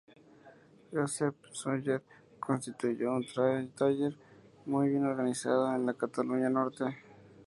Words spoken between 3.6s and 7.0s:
taller muy bien organizado en la Cataluña Norte.